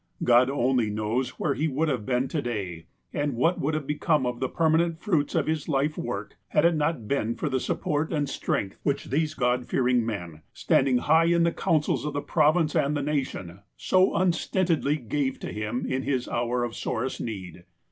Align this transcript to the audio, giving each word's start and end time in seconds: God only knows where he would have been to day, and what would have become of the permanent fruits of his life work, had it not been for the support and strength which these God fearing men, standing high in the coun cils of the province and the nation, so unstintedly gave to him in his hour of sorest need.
God 0.23 0.49
only 0.49 0.89
knows 0.89 1.37
where 1.39 1.53
he 1.53 1.67
would 1.67 1.87
have 1.87 2.07
been 2.07 2.27
to 2.29 2.41
day, 2.41 2.87
and 3.13 3.35
what 3.35 3.59
would 3.61 3.75
have 3.75 3.85
become 3.85 4.25
of 4.25 4.39
the 4.39 4.49
permanent 4.49 4.97
fruits 4.99 5.35
of 5.35 5.45
his 5.45 5.69
life 5.69 5.95
work, 5.95 6.37
had 6.47 6.65
it 6.65 6.73
not 6.73 7.07
been 7.07 7.35
for 7.35 7.49
the 7.49 7.59
support 7.59 8.11
and 8.11 8.27
strength 8.27 8.79
which 8.81 9.11
these 9.11 9.35
God 9.35 9.67
fearing 9.67 10.03
men, 10.03 10.41
standing 10.53 10.97
high 10.97 11.25
in 11.25 11.43
the 11.43 11.51
coun 11.51 11.81
cils 11.83 12.03
of 12.03 12.13
the 12.13 12.21
province 12.23 12.75
and 12.75 12.97
the 12.97 13.03
nation, 13.03 13.59
so 13.77 14.15
unstintedly 14.15 14.97
gave 14.97 15.37
to 15.41 15.53
him 15.53 15.85
in 15.85 16.01
his 16.01 16.27
hour 16.27 16.63
of 16.63 16.75
sorest 16.75 17.21
need. 17.21 17.65